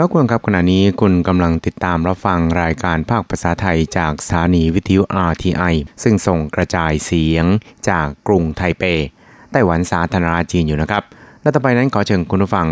[0.00, 7.44] ครับคุณครับขณะนี้คุณกำลังติดตามรับฟังรายการภาคภาษาไทยจากสถานีวิทยุ RTI ซึ่งส่งกระจายเสียง
[7.88, 8.82] จากกรุงไทเป
[9.52, 11.02] ไต้หวันสาธารณรัฐจีนอยู่นะครับ
[11.42, 12.68] และต่อไปนั้นขอเชิญคุณผู้ฟัง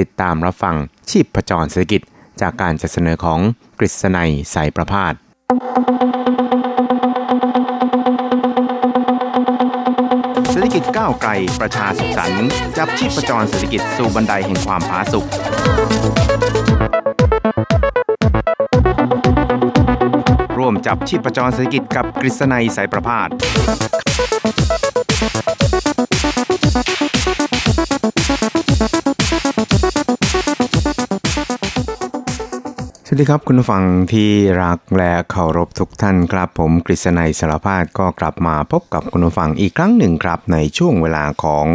[0.00, 0.76] ติดตามรับฟัง
[1.10, 2.02] ชีพประจรเศรษฐกิจ
[2.40, 3.40] จากการจัดเสนอของ
[3.78, 5.14] กฤษณัยสายประพาส
[10.50, 11.30] เศรษฐกิจก้าวไกล
[11.60, 15.26] ประชาสุขสันต์จับชีพประจรเศรษฐกิจสู่บันไดแห่งความผาสุก
[20.86, 23.28] จับชีพประจรเศรษฐกิจกับกฤษณัยสายประพาส
[33.06, 34.30] สวัสดีครับคุณฟังที่
[34.62, 41.66] รักและเคารพทุกท่านครับ ผมกฤษณัยสารพาดก็กลับมาพบกับคุณฟังอีกครั้งหนึ่งครับ ในช่วงเวลาของ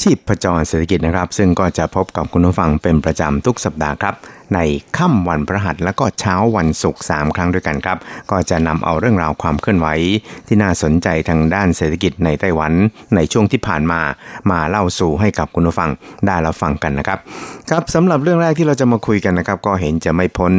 [0.00, 4.14] ชีพประจรเศรษฐกิจนะครับ ซึ่งก็จะพบกับคุณผู้ฟังเป็นประจำทุกสัปดาห์ครับ
[4.54, 4.58] ใน
[4.96, 7.98] ค่ำวันพระหัสและก็เช้าวันศุกร์สามครั้งด้วยกันครับ
[8.30, 9.88] ก็จะนำเอาเรื่องราวความเคลื่อนไหว
[10.46, 12.72] ที่น่าสนใจทางด้านเศรษฐกิจในไต้หวัน
[13.14, 14.00] ในช่วงที่ผ่านมา
[14.50, 15.90] มาเล่าสู่ให้กับคุณผู้ฟัง
[16.26, 17.18] ได้รับฟังกันนะครับ
[17.70, 20.52] ครับสำหรับเรื่องแรกที่เราจะมาคุยกันนะครับ ก็เห็นจะไม่พ้น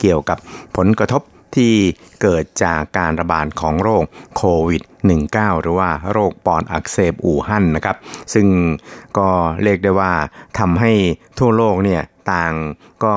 [0.00, 0.38] เกี่ยวกับ
[0.76, 1.22] ผลกระทบ
[1.56, 1.74] ที่
[2.22, 4.04] เกิดจากการระบาดของโรค
[4.36, 4.82] โควิด
[5.22, 7.96] -19 หรือว่าโรคปอดอักเสบอู่ฮั่นนะครับ
[8.34, 8.46] ซึ่ง
[9.18, 9.28] ก็
[9.62, 10.12] เรียกได้ว่า
[10.58, 10.92] ทำให้
[11.38, 12.52] ทั่วโลกเนี่ย ต่าง
[13.04, 13.14] ก็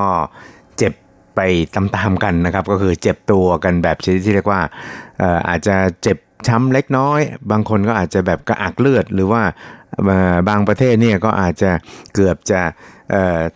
[0.77, 0.94] เจ็บ
[1.36, 1.39] ไป
[1.75, 4.61] ตามๆกันนะครับ ก็คือเจ็บตัวกันแบบชนิดที่เรียกว่า
[5.50, 7.19] อาจจะเจ็บช้ำเล็กน้อย
[7.52, 9.41] บางคนก็อาจจะแบบกระอักเลือด หรือว่า
[10.50, 11.72] บางประเทศเนี่ยก็อาจจะ
[12.13, 12.61] เกือบจะ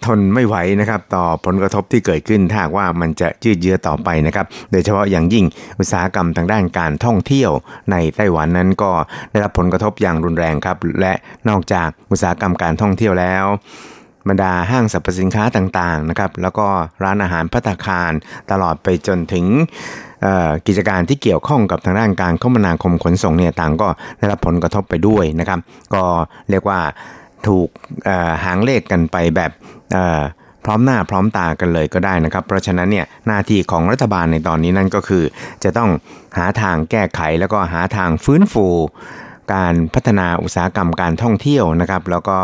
[0.06, 5.46] ทนไม่ไหวนะครับ ต่อผลกระทบที่เกิดขึ้นถ้าว่ามันจะยืดเยื้อต่อไปนะครับ โดยเฉพาะอย่างยิ่ง
[5.80, 7.52] อุตสาหกรรมทางด้านการท่องเที่ยว
[7.92, 8.92] ในไต้หวันนั้นก็
[9.32, 11.14] ได้รับผลกระทบอย่างรุนแรงครับ และ
[11.50, 13.46] นอกจากอุตสาหกรรมการท่องเที่ยวแล้ว
[14.30, 16.68] บรรดาห้างสรรพสินค้าต่างๆนะครับแล้วก็
[17.04, 18.12] ร้านอาหารพัตคาร
[18.52, 19.46] ตลอดไปจนถึง
[20.68, 23.88] กิจการที่เกี่ยวข้องกับทางด้านการคมนาคมขนส่งเนี่ยต่างก็
[24.18, 25.60] ได้รับผลกระทบไปด้วยนะครับ
[25.94, 26.04] ก็
[26.50, 26.80] เรียกว่า
[27.48, 27.68] ถูก
[28.44, 29.52] หางเลขกันไปแบบ
[30.66, 35.24] พร้อมหน้าพร้อมตากันเลยก็ได้นะครับ เพราะฉะนั้นเนี่ยหน้าที่ของรัฐบาลในตอนนี้นั่นก็คือ
[35.64, 35.90] จะต้อง
[36.38, 38.68] หาทางแก้ไขแล้วก็หาทางฟื้นฟู
[39.54, 42.38] การพัฒนาอุตสาหกรรมการท่องเที่ยวนะครับแล้วก็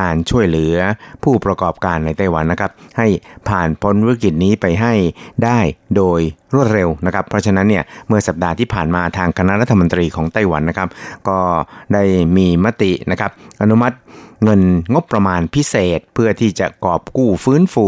[0.00, 0.76] การช่วยเหลือ
[1.24, 3.06] ผู้ประกอบการในไต้หวันนะครับให้
[3.48, 4.94] ผ่านพ้นวิกฤตนี้ไปให้
[5.44, 5.58] ได้
[5.96, 6.20] โดย
[6.54, 10.88] รวดเร็วนะครับ เพราะฉะนั้นเนี่ยเมื่อสัปดาห์ที่ผ่านมาทางคณะรัฐมนตรีของไต้หวันนะครับ
[11.28, 11.38] ก็
[11.92, 12.02] ได้
[12.36, 13.30] มีมตินะครับ
[13.62, 13.96] อนุมัติ
[14.44, 14.60] เงิน
[14.94, 17.86] งบประมาณพิเศษเพื่อที่จะกอบกู้ฟื้นฟู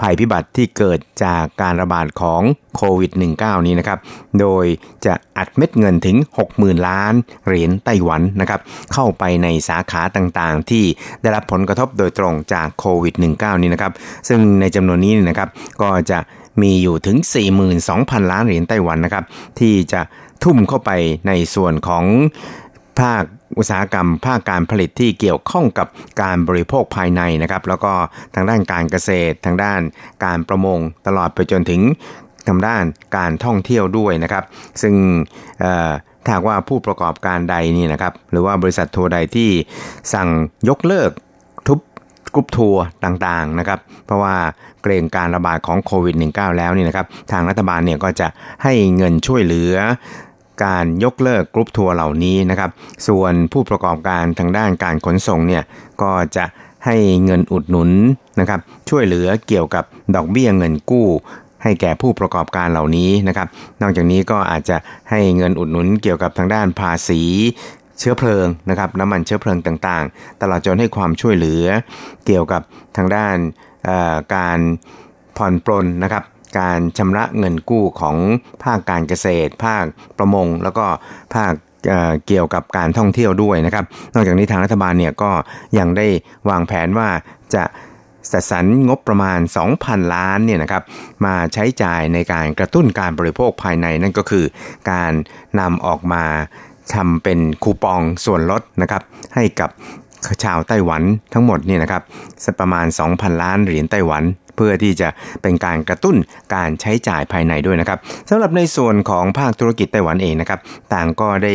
[0.00, 2.42] ภัยพิบัติที่เกิดจากการระบาดของ
[2.76, 3.98] โควิด -19 นี้นะครับ
[4.40, 4.64] โดย
[5.06, 6.16] จะอัดเม็ดเงินถึง
[6.52, 7.14] 60,000 ล้าน
[7.46, 8.60] เหรียญไต้หวันนะครับ
[8.92, 10.84] เข้าไปในสาขาต่างๆ ที่
[11.22, 13.92] ได้รับผลกระทบโดยตรงจากโควิด -19 นี้นะครับ
[14.28, 15.48] ซึ่งในจำนวนนี้นะครับ
[15.82, 16.18] ก็จะ
[16.62, 17.16] มีอยู่ถึง
[17.74, 19.24] 42,000 ล้านเหรียญไต้หวันนะครับ
[19.58, 20.00] ที่จะ
[20.44, 20.90] ทุ่มเข้าไป
[21.26, 22.04] ในส่วนของ
[23.00, 23.22] ภาค
[23.58, 25.88] อุตสาหกรรมภาคการผลิตที่เกี่ยวข้องกับ
[26.22, 27.92] การบริโภคภายในนะครับ แล้วก็
[28.34, 29.80] ทางด้านการเกษตร ทางด้าน
[30.24, 31.80] การประมงตลอดไปจนถึง
[32.48, 32.84] ทางด้าน
[33.16, 34.44] การท่องเที่ยวด้วยนะครับ
[34.82, 34.94] ซึ่ง
[36.26, 39.50] ถ้าว่าผู้ประกอบการใดนี่นะครับ หรือว่าบริษัททัวร์ใดที่
[40.14, 40.28] สั่ง
[40.68, 41.27] ยกเลิกทุบก
[42.38, 44.34] รุ๊ปทัวร์ต่างๆนะครับเพราะว่า
[44.82, 48.28] เกรงการระบาดของโควิด -19 แล้วนี่นะครับทางรัฐบาลเนี่ยก็จะ
[48.62, 49.74] ให้เงินช่วยเหลือ
[50.64, 52.70] การยกเลิกกรุ๊ปทัวร์เหล่านี้นะครับ
[53.06, 55.62] ส่วนผู้ประกอบการทางด้านการขนส่งเนี่ย
[56.02, 56.44] ก็จะ
[56.86, 57.90] ให้เงินอุดหนุน
[58.40, 59.84] นะครับช่วยเหลือเกี่ยวกับ
[60.14, 61.08] ดอกเบี้ยเงินกู้
[61.62, 63.48] ให้แก่ผู้ประกอบการเหล่านี้นะครับ
[63.82, 64.76] นอกจากนี้ก็อาจจะ
[65.10, 67.22] ให้เงินอุดหนุนเกี่ยวกับทางด้านภาษี
[67.98, 71.64] เชื้อเพลิงนะครับน้ำมันเชื้อเพลิงต่างๆ ตลอดจนให้ความช่วยเหลือ
[72.26, 72.62] เกี่ยวกับ
[72.96, 73.36] ทางด้าน
[74.36, 74.58] การ
[75.36, 76.24] ผ่อนปลนนะครับ
[76.60, 78.16] การชำระเงินกู้ของ
[78.64, 79.84] ภาคการเกษตร ภาค
[80.18, 80.86] ประมง แล้วก็
[81.34, 81.52] ภาค
[82.26, 83.84] เกี่ยวกับการท่องเที่ยวด้วยนะครับ
[84.14, 85.30] นอกจากนี้ทางรัฐบาลเนี่ยก็
[85.78, 86.06] ยังได้
[86.48, 87.08] วางแผนว่า
[87.54, 87.64] จะ
[88.32, 89.40] จัดสรรงบประมาณ
[89.76, 90.82] 2,000 ล้านเนี่ยนะครับ
[91.24, 94.44] มาใช้จ่ายในการกระตุ้นการบริโภคภายในนั่นก็คือ
[94.90, 95.12] การ
[95.60, 96.24] นำออกมา
[96.94, 99.02] ทำเป็นคูปองส่วนลดนะครับ
[99.34, 99.70] ให้กับ
[100.44, 101.02] ชาวไต้หวัน
[101.32, 102.02] ทั้งหมดเนี่ยนะครับ
[102.44, 104.24] สัประมาณ 2,000 ล้านเหรียญไต้หวัน
[104.56, 105.08] เพื่อที่จะ
[105.42, 106.16] เป็นการกระตุ้น
[106.54, 107.98] การใช้จ่ายภายในด้วยนะครับ
[108.28, 110.60] สำหรับในส่วนของภาคธุรกิจไต้หวันเองนะครับ
[110.94, 111.54] ต่างก็ได้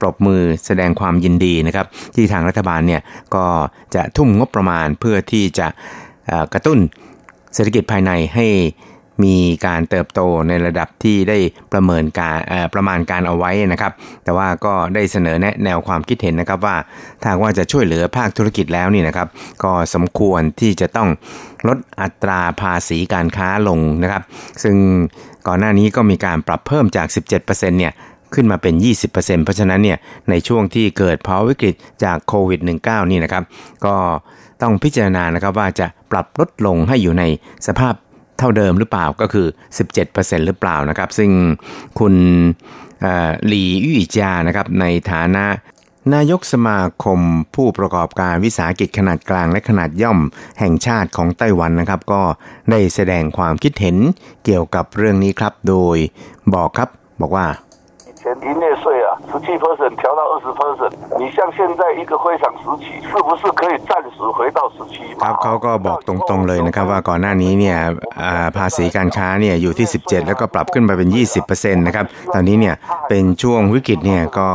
[0.00, 3.02] ปรบมือแสดงความยินดีนะครับ ที่ทางรัฐบาลเนี่ย
[3.34, 3.46] ก็
[3.94, 5.66] จะทุ่มงบประมาณเพื่อที่จะ
[6.52, 6.78] กระตุ้น
[7.54, 8.46] เศรษฐกิจภายในให้
[9.24, 9.36] มี
[9.66, 11.38] การเติบโตในระดับที่ได้
[11.72, 12.38] ประเมินการ
[12.74, 13.92] ประมาณการเอาไว้นะครับ
[14.24, 16.76] แต่ว่าก็ได้เสนอแนะแนวความคิดเห็นนะครับว่า
[17.22, 19.28] ถ้าว่าจะช่วยเหลือภาคธุรกิจแล้วนี่นะครับ
[19.64, 21.08] ก็สมควรที่จะต้อง
[21.68, 24.22] ลดอัตราภาษีการค้าลงนะครับ
[24.62, 24.76] ซึ่ง
[25.46, 27.06] ก่อนหน้านี้ก็มีการปรับเพิ่มจาก
[27.38, 27.92] 17%เนี่ย
[28.34, 28.74] ขึ้นมาเป็น
[29.08, 29.98] 20%เพราะฉะนั้นเนี่ย
[30.30, 31.74] ในช่วงที่เกิดภาวะวิกฤต
[32.04, 33.44] จากโควิด -19 นี่นะครับ
[33.86, 33.94] ก็
[34.62, 37.24] ต้องพิจารณานะครับว่าจะปรับลดลงให้อยู่ใน
[37.66, 37.94] สภาพ
[38.40, 39.46] เท่าเดิมหรือเปล่าก็คือ
[39.96, 41.30] 17%หรือเปล่านะครับ ซึ่ง
[41.98, 42.14] คุณ
[43.46, 45.44] หลีอุยจานะครับในฐานะ
[46.14, 47.20] นายกสมาคม
[47.54, 50.18] ผู้ประกอบการวิสาหกิจขนาดกลางและขนาดย่อม
[50.60, 52.22] แห่งชาติของไต้หวันนะครับ ก็
[52.70, 53.96] ได้แสดงความคิดเห็น
[54.44, 55.96] เกี่ยวกับเรื่องนี้ครับ โดย
[56.54, 56.88] บอกครับ
[57.20, 57.46] บอกว่า
[59.31, 60.93] 十七 percent 调到二十 percent。
[61.19, 64.95] 你像现在一个非常时期，是不是可以暂时回到十七？
[65.23, 67.77] ครับเขาก็บอกตรงๆเลยนะครับว่าก่อนหน้านี้เนี่ย
[68.57, 71.09] ภาษีการค้าเนี่ยอยู่ที่ 17 แล้วก็ปรับขึ้นมาเป็น
[71.47, 72.75] 20%นะครับตอนนี้เนี่ย
[73.09, 74.47] เป็นช่วงวิกฤตเนี่ยก็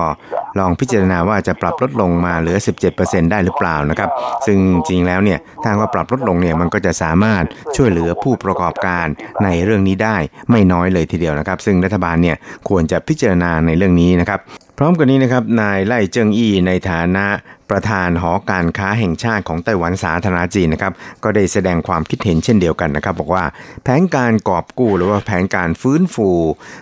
[0.59, 2.59] ลองพิจารณาว่าจะปรับลดลงมาเหลือ
[2.95, 4.11] 17%ได้หรือเปล่านะครับ
[4.47, 4.59] ซึ่ง
[4.89, 7.45] จริงแล้วเนี่ยถ้าว่าปรับลดลงเนี่ยมันก็จะสามารถ
[7.77, 9.07] ช่วยเหลือผู้ประกอบการ
[9.45, 10.17] ในเรื่องนี้ได้
[10.51, 12.37] ไม่น้อยเลยทีเดียวนะครับ ซึ่งรัฐบาลเนี่ย
[12.69, 14.41] ควรจะพิจารณาในเรื่องนี้นะครับ
[14.78, 17.26] พร้อมกันนี้นะครับนายไล่เจิงอี้ในฐานะ
[17.70, 20.94] ประธานหอการค้าแห่งชาติของไต้หวันสาธารณจีนนะครับ
[21.24, 23.44] ก็ได้แสดงความคิดเห็นเช่นเดียวกันนะครับ บอกว่า
[23.84, 26.30] แผนการกอบกู้หรือว่าแผนการฟื้นฟู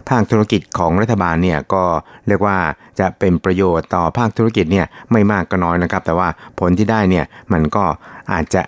[0.10, 1.84] ภาคธุรกิจของรัฐบาลเนี่ยก็
[2.28, 2.58] เรียกว่า
[3.00, 6.30] จะเป็นประโยชน์ต่อภาคธุรกิจเนี่ยไม่มากก็น้อยนะครับ แต่ว่า
[6.60, 7.86] ผลที่ได้เนี่ยมันก็
[8.32, 8.62] อาจจะ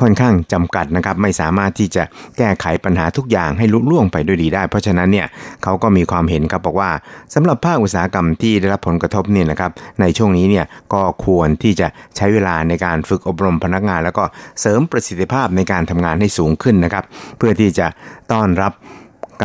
[0.00, 2.02] ค่อนข้างจำกัดนะครับ ไม่สามารถที่จะ
[2.38, 5.26] แก้ไขปัญหาทุกอย่างให้ลุล่วงไปด้วยดีได้ เพราะฉะนั้นเนี่ย
[5.62, 6.90] เขาก็มีความเห็นครับบอกว่า
[7.34, 9.70] สำหรับภาคอุตสาหกรรมที่ได้รับผลกระทบเนี่ยนะครับ
[10.00, 14.24] ในช่วงนี้เนี่ยก็ควรที่จะใช้เวลาในการฝึกอบรมพนักงาน แล้วก็
[14.60, 17.04] เสริมประสิทธิภาพในการทำงานให้สูงขึ้นนะครับ
[17.38, 17.86] เพื่อที่จะ
[18.32, 18.72] ต้อนรับ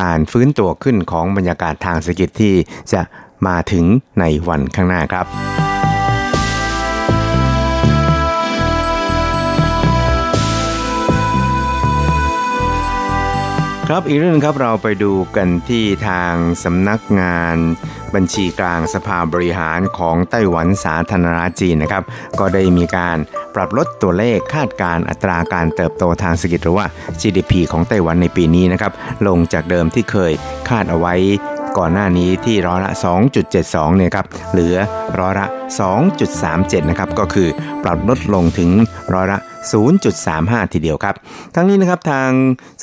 [0.02, 2.54] การฟื้นตัวขึ้นของบรรยากาศทางเศรษฐกิจที่
[2.94, 3.02] จะ
[3.48, 3.86] มาถึง
[4.20, 5.61] ในวันข้างหน้าครับ
[13.94, 17.58] ครับอีกเรื่องครับเราไปดูกันที่ทางสำนักงาน
[18.16, 22.04] บัญชีกลางสภาบริหารของไต้หวันสาธารณรัฐจีนนะครับ
[22.40, 23.18] ก็ได้มีการ
[23.56, 26.86] ปรับลดตัวเลขคาดการอัตราการเติบโตทางเศรษฐกิจหรือว่า
[27.22, 28.92] GDP ของไต้หวันในปีนี้นะครับ
[29.28, 30.32] ลงจากเดิมที่เคย
[30.70, 31.16] คาดเอาไว้
[31.78, 32.92] ก่อนหน้านี้ที่ร้อยละ
[33.46, 34.76] 2.72 เนี่ยครับ เหลือ
[35.20, 35.48] ร้อยละ
[36.20, 37.50] 2.37 นะครับ ก็คือ
[37.84, 38.70] ปรับลดลงถึง
[39.14, 41.16] ร้อยละ 0.35 ทีเดียวครับ
[41.56, 42.30] ทั้งนี้นะครับทาง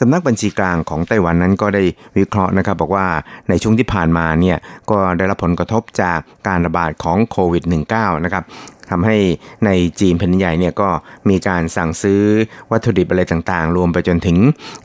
[0.00, 1.82] สำนักบัญชีกลางของไต้หวันนั้นก็ได้
[2.16, 3.06] วิเคราะห์นะครับบอกว่า
[3.48, 4.58] ในช่วงที่ผ่านมาเนี่ย
[4.90, 7.64] ก็ได้รับผลกระทบจากการระบาดของโควิด
[7.94, 8.44] -19 นะครับ
[8.90, 9.16] ทำให้
[9.64, 9.70] ใน
[10.00, 10.88] จีนแผ่นใหญ่เนี่ยก็
[11.28, 12.22] มีการสั่งซื้อ
[12.70, 14.38] วัตถุดิบอะไรต่างๆ รวมไปจนถึง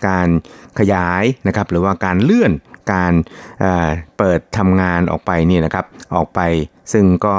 [0.07, 0.27] การ
[0.79, 2.51] ขยายนะครับหรือว่าการเลื่อน
[2.93, 3.13] การ
[4.17, 5.85] เปิดทำงานออกไปนี่นะครับ
[6.15, 6.39] ออกไป
[6.93, 7.37] ซึ่งก็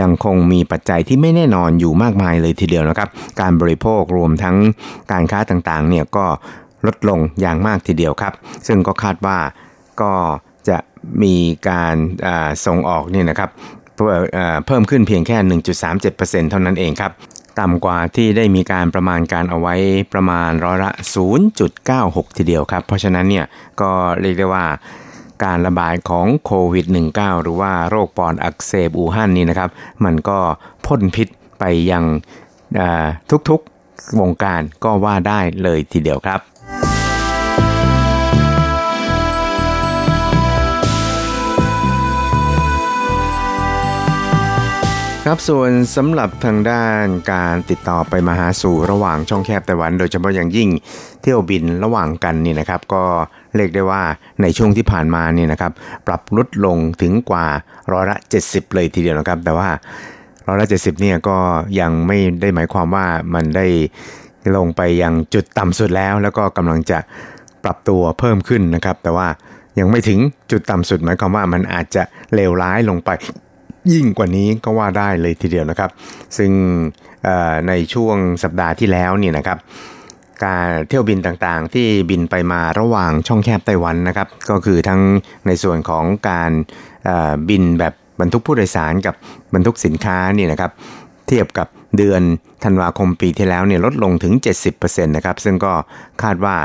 [0.00, 3.08] ยังคงมีปัจจัยที่ไม่แน่นอนอยู่มากมายเลยทีเดียวนะครับ
[3.40, 4.56] การบริโภครวมทั้ง
[5.12, 6.26] การค้าต่างๆเนี่ยก็
[6.86, 8.32] ลดลงอย่างมากทีเดียวครับ
[8.66, 9.38] ซึ่งก็คาดว่า
[10.00, 10.12] ก็
[10.68, 10.78] จะ
[11.22, 11.34] มี
[11.68, 11.96] การ
[12.66, 13.50] ส่งออกนี่นะครับ
[14.66, 15.36] เพิ่มขึ้นเพียงแค่
[15.90, 17.12] 1.37%เท่านั้นเองครับ
[17.60, 19.74] ต่ำกว่าที่ได้มีการประมาณการเอาไว้
[20.12, 20.90] ประมาณร้อยละ
[21.64, 23.46] 0.96 ทีเดียวครับ เพราะฉะนั้นเนี่ย
[23.80, 24.66] ก็เรียกได้ว่า
[25.44, 29.70] การระบาดของโควิด -19 หรือว่าโรคปอดอักเสบอู่ฮั่นนี่นะครับ
[30.04, 30.38] มันก็
[30.86, 31.28] พ่นพิษ
[31.58, 32.04] ไปยัง
[33.48, 36.40] ทุกๆวงการก็ว่าได้เลยทีเดียวครับ
[45.26, 50.68] ครับส่วนสำหรับทางด้านการติดต่อไปมาหาสู่ระหว่างช่องแคบไต้หวัน โดยเฉพาะอย่างยิ่ง
[51.22, 53.02] เที่ยวบินระหว่างกันนี่นะครับก็
[53.56, 54.02] เรียกได้ว่า
[54.42, 55.72] ในช่วงที่ผ่านมานี่นะครับ
[56.06, 57.46] ปรับลดลงถึงกว่า
[57.92, 59.68] ร้อยละ 70 เลยทีเดียวนะครับ แต่ว่า
[60.46, 61.38] ร้อยละ 70เนี่ยก็
[61.80, 63.66] ยังไม่ได้หมายความว่ามันได้
[64.56, 66.98] ลงไปยังจุดต่ำสุดแล้ว แล้วก็กำลังจะ
[67.64, 69.28] ปรับตัวเพิ่มขึ้นนะครับ แต่ว่า
[69.78, 70.18] ยังไม่ถึง
[70.50, 72.02] จุดต่ำสุดหมายความว่ามันอาจจะ
[72.34, 73.10] เลวร้ายลงไป
[73.92, 75.90] ยิ่งกว่านี้ก็ว่าได้เลยทีเดียวนะครับ
[76.38, 76.50] ซึ่ง
[77.68, 79.58] ในช่วงสัปดาห์ที่แล้วนี่นะครับ
[80.44, 85.00] การเที่ยวบินต่างๆ ที่บินไปมาระหว่างช่องแคบไต้หวันนะครับ ก็คือทั้ง
[85.46, 86.50] ในส่วนของการ
[87.48, 89.14] บินแบบบรรทุกผู้โดยสารกับ
[89.54, 90.70] บรรทุกสินค้านี่นะครับ
[91.28, 92.22] เทียบกับเดือน
[92.64, 94.34] ธันวาคมปีที่แล้วเนี่ยลดลงถึง
[94.74, 95.72] 70%นะครับ ซึ่งก็
[96.22, 96.56] คาดว่า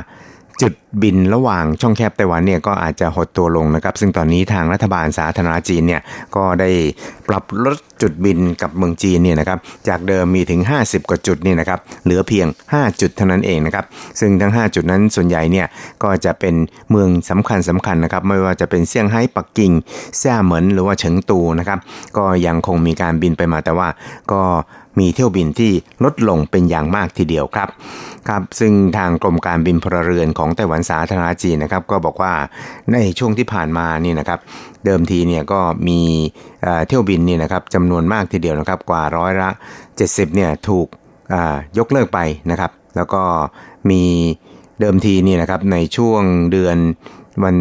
[0.61, 6.01] จุดบินระหว่างช่องแคบไต้หวันเนี่ยก็อาจจะหดตัวลงนะครับ ซึ่งตอนนี้ทางรัฐบาลสาธารณจีนเนี่ย
[6.35, 6.69] ก็ได้
[7.27, 13.85] ปรับลดจุดบินกับเมืองจีนเนี่ยนะครับจากเดิมมีถึง 50 กว่าจุดนี่นะครับเหลือเพียง 5 จุดเท่านั้นเองนะครับ
[14.19, 15.67] ซึ่งทั้ง 5 จุดนั้นส่วนใหญ่เนี่ย
[16.03, 16.55] ก็จะเป็น
[16.91, 19.71] เมืองสำคัญสำคัญนะครับไม่ว่าจะเป็นเซี่ยงไฮ้ปักกิ่ง
[20.19, 21.79] แซ่เหมินหรือว่าเฉิงตูนะครับ
[22.17, 23.87] ก็ยังคงมีการบินไปมาแต่ว่า
[24.31, 24.41] ก็
[24.99, 25.71] มีเที่ยวบินที่
[26.03, 27.69] ลดลงเป็นอย่างมากทีเดียวครับ
[28.27, 32.33] ครับซึ่งทางกรมการบินพลเรือนของไต้หวันสาธารณจีนนะครับ ก็บอกว่า
[32.93, 34.39] ในช่วงที่ผ่านมานี่นะครับ
[34.85, 36.01] เดิมทีเนี่ยก็มี
[36.87, 39.49] เที่ยวบินนี่นะครับจำนวนมากทีเดียวนะครับ กว่าร้อยละ
[39.93, 40.87] 70เนี่ยถูก
[41.77, 42.19] ยกเลิกไป
[42.51, 43.21] นะครับ แล้วก็
[43.89, 44.03] มี
[44.79, 46.21] เดิมทีนี่นะครับในช่วง
[46.51, 46.77] เดือน
[47.43, 47.55] วัน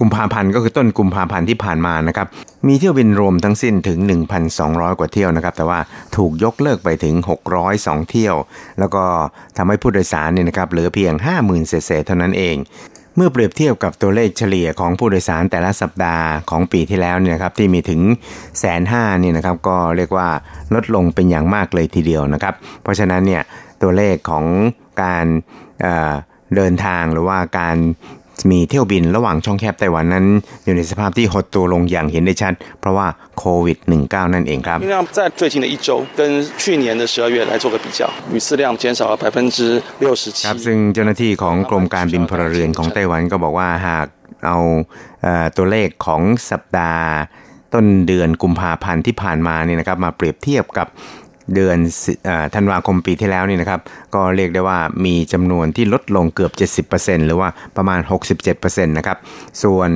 [0.00, 2.26] กุมภาพันธ์ก็คือต้นกุมภาพันธ์ที่ผ่านมานะครับ
[2.66, 3.98] มีเที่ยวบินรวมทั้งสิ้นถึง
[4.50, 5.78] 1,200 กว่าเที่ยวนะครับ แต่ว่า
[6.16, 7.14] ถูกยกเลิกไปถึง
[7.62, 8.34] 602 เที่ยว
[8.78, 9.04] แล้วก็
[9.56, 11.12] ทำให้ผู้โดยสารเนี่ยนะครับเหลือเพียง
[11.44, 12.56] 50,000เศษเท่านั้นเอง
[13.16, 18.00] เมื่อเปรียบเทียบกับตัวเลขเฉลี่ยของผู้โดยสารแต่ละสัปดาห์ของปีที่แล้วเนี่ยครับที่มีถึง
[18.60, 20.28] แสนห้าเนี่ยนะครับก็เรียกว่า
[20.74, 23.42] ลดลงเป็นอย่างมากเลยทีเดียวนะครับ เพราะฉะนั้นเนี่ย
[23.82, 24.44] ตัวเลขของ
[25.02, 25.26] การ
[26.56, 27.76] เดินทางหรือว่าการ
[28.51, 30.25] มีเที่ยวบินระหว่างช่องแคบไต้หวันนั้น
[30.63, 34.79] อยู่ในสภาพที่หดตัวลงอย่างเห็นได้ชัด เพราะว่าโควิด -19 นั่นเองครับ
[35.17, 36.21] 在最近的一周跟
[36.61, 38.01] 去年的十二月来做个比较
[38.33, 39.57] 雨次量减少了百分之
[40.03, 44.07] 六十七ครับซึ่งเจ้าหน้าที่ของกรมการบินพลเรือนของไต้หวันก็บอกว่าหาก
[44.45, 44.57] เอา
[45.57, 46.21] ตัวเลขของ
[46.51, 47.07] สัปดาห์
[47.73, 50.87] ต้นเดือนกุมภาพันธ์ที่ผ่านมาเนี่ยนะครับมาเปรียบเทียบกับ
[51.54, 51.78] เดือน
[52.54, 53.80] ธันวาคมปีที่แล้วนี่นะครับ
[54.14, 56.52] ก็เรียกได้ว่ามีจำนวนที่ลดลงเกือบ
[56.96, 58.00] 70%หรือว่าประมาณ
[58.44, 59.18] 67%นะครับ
[59.62, 59.90] ส่วน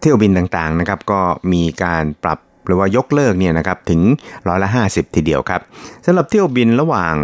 [0.00, 1.20] เที่ยวบินต่างๆนะครับ ก็
[1.52, 4.00] มีการปรับหรือว่ายกเลิกเนี่ยนะครับถึง
[4.48, 5.60] ร้อยละ 50 ทีเดียวครับ
[6.06, 7.14] สำหรับเที่ยวบินระหว่าง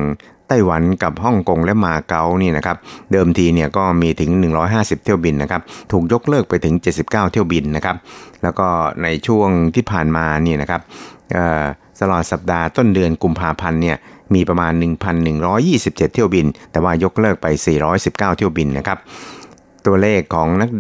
[0.49, 2.77] ไต้หวันกับฮ่องกงและมาเก๊านี่นะครับ
[3.13, 4.31] เดิมทีเนี่ยก็มีถึง
[4.69, 5.63] 150 เที่ยวบินนะครับ
[5.93, 7.97] ถูกยกเลิกไปถึง 79 เที่ยวบินนะครับ
[8.43, 8.69] แล้วก็
[9.03, 10.81] ในช่วงที่ผ่านมานี่นะครับ
[12.01, 13.97] ตลอดสัปดาห์ต้นเดือนกุมภาพันธ์เนี่ย
[14.35, 14.73] มีประมาณ
[15.43, 17.47] 1,127 เที่ยวบิน แต่ว่ายกเลิกไป
[17.93, 18.99] 419 เที่ยวบินนะครับ
[19.87, 20.71] ตัวเลขของนัก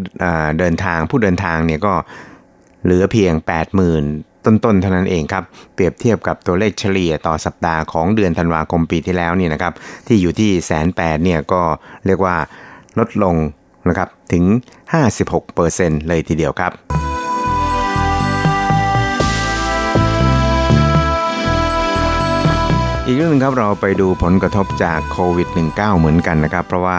[0.59, 1.95] เดินทางผู้เดินทางเนี่ยก็
[2.85, 3.33] เหลือเพียง
[3.91, 9.73] 80,000ต้นๆเท่านั้นเองครับ เปรียบเทียบกับตัวเลขเฉลี่ยต่อสัปดาห์ของเดือนธันวาคมปีที่แล้วนี่นะครับ
[10.07, 11.63] ที่อยู่ที่แสนแปดเนี่ยก็
[12.07, 12.37] เรียกว่า
[12.99, 13.37] ลดลง
[13.89, 14.45] นะครับถึง
[15.27, 16.73] 56%เลยทีเดียวครับ
[23.07, 26.99] อีกเรื่องนึงครับเราไปดูผลกระทบจากโควิด -19 เหมือนกันนะครับ เพราะว่า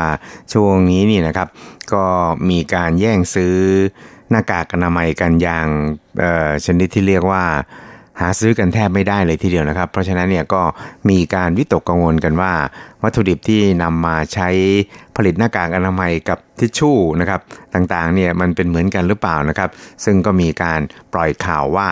[0.53, 1.47] ช่วงนี้นี่นะครับ
[1.93, 2.05] ก็
[2.49, 3.55] มีการแย่งซื้อ
[4.29, 5.67] หน้ากากอนามัยกันอย่าง
[6.65, 7.43] ชนิดที่เรียกว่า
[8.19, 10.61] หาซื้อกันแทบไม่ได้เลยทีเดียวนะครับ เพราะฉะนั้นเนี่ยก็
[11.09, 12.53] มีการวิตกกังวลกันว่า
[13.03, 14.49] วัตถุดิบที่นำมาใช้
[15.15, 17.41] ผลิตหน้ากากอนามัยกับทิชชู่นะครับ
[17.73, 19.69] ต่างๆเนี่ยมันเป็นเหมือนกันหรือเปล่านะครับ
[20.05, 20.79] ซึ่งก็มีการ
[21.13, 21.89] ปล่อยข่าวว่า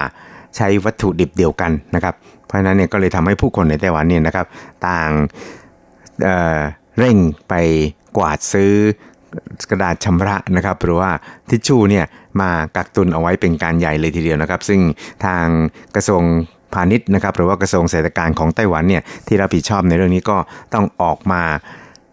[0.57, 2.15] ใช้วัตถุดิบเดียวกันนะครับ
[2.51, 4.45] เพราะนั้นเนี่ยก็เลยทำให้ผู้คนในไต้หวันเนี่ยนะครับ
[4.87, 5.11] ต่าง
[6.23, 7.17] เเร่ง
[7.49, 7.53] ไป
[8.17, 8.73] กวาดซื้อ
[9.69, 11.09] กระดาษชำระนะครับหรือว่า
[11.49, 12.05] ทิชชู่เนี่ย
[12.41, 14.79] มากักตุนเอาไว้เป็นการใหญ่เลยทีเดียวนะครับ ซึ่ง
[15.25, 15.45] ทาง
[15.95, 16.23] กระทรวง
[16.73, 20.37] พาณิชย์นะครับ หรือว่ากระทรวงเศรษฐการของไต้หวันเนี่ยที่รับผิดชอบในเรื่องนี้ก็
[20.73, 21.41] ต้องออกมา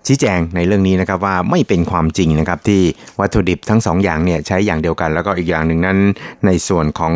[0.07, 2.83] ชี้แจงในเรื่องนี้นะครับว่าไม่เป็นความจริงนะครับที่
[3.21, 5.99] วัตถุดิบทั้ง2ออย่างเนี่ยใช้อย่างเดียวกัน แล้วก็อีกอย่างหนึ่งนั้น
[6.47, 7.15] ในส่วนของ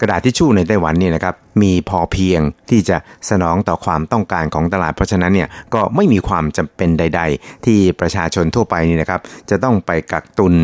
[0.00, 2.40] กระดาษทิชชู่ในไต้หวันเนี่ยนะครับมีพอเพียง
[2.70, 2.96] ที่จะ
[3.30, 10.54] สนองต่อความต้องการของตลาด เพราะฉะนั้นเนี่ยก็ไม่มีความจำเป็นใด ๆ ที่ประชาชนทั่วไปนี่นะครับ จะต้องไปกักตุน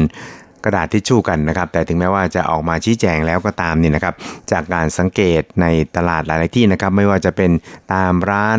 [0.65, 4.15] กระดาษทิชชู่กันนะครับ แต่ถึงแม้ว่าจะออกมาชี้แจงแล้วก็ตามนี่นะครับ
[4.53, 5.67] จากการสังเกตใน
[5.97, 7.51] ตลาดหลาย ๆ ที่นะครับ ไม่ว่าจะเป็น
[7.95, 8.59] ตามร้าน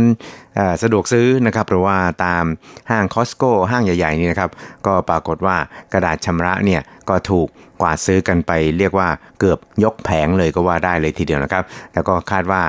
[0.84, 2.44] สะดวกซื้อนะครับหรือว่าตาม
[2.90, 4.50] ห้างคอสโก้ห้างใหญ่ ๆ นี่นะครับ
[4.86, 5.58] ก็ปรากฏว่า
[5.94, 7.48] กระดาษชำระเนี่ยก็ถูก
[7.82, 9.08] กว่าซื้อกันไป เรียกว่า
[9.40, 12.62] เกือบยกแผงเลยก็ว่าได้เลยทีเดียวนะครับ แล้วก็คาดว่า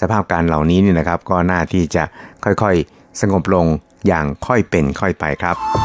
[0.00, 2.04] สภาพการเหล่านี้นี่นะครับ ก็น่าที่จะ
[2.44, 3.66] ค่อยๆสงบลง
[4.06, 5.81] อย่างค่อยเป็นค่อยไปครับ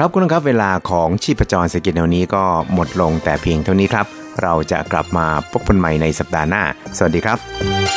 [0.00, 4.06] ครับคุณครับเวลาของชีพจรเศรษฐกิจแนวนี้ก็หมดลงแต่เพียงเท่านี้ครับ
[4.42, 6.62] เราจะกลับมาพบกันใหม่ในสัปดาห์หน้า
[6.96, 7.87] สวัสดีครับ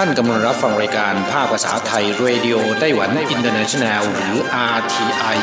[0.00, 4.34] ท่านกำลังรับฟังรายการภาคภาษาไทย Radio Taiwan International หรือ
[4.76, 5.36] RTI